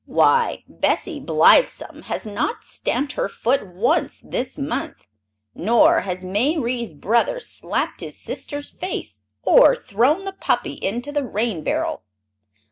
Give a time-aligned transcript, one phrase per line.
[0.07, 5.05] "Why, Bessie Blithesome has not stamped her foot once this month,
[5.53, 11.63] nor has Mayrie's brother slapped his sister's face or thrown the puppy into the rain
[11.63, 12.01] barrel.